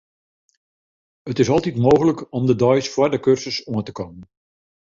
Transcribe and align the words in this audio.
It 1.31 1.39
is 1.43 1.49
altyd 1.55 1.77
mooglik 1.85 2.25
om 2.39 2.45
de 2.49 2.55
deis 2.65 2.87
foar 2.93 3.11
de 3.13 3.19
kursus 3.25 3.57
oan 3.69 3.83
te 3.85 3.93
kommen. 3.99 4.23